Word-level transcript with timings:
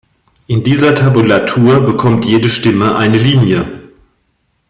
In 0.47 0.63
dieser 0.63 0.95
Tabulatur 0.95 1.81
bekommt 1.85 2.25
jede 2.25 2.49
Stimme 2.49 2.95
eine 2.95 3.19
Linie. 3.19 3.89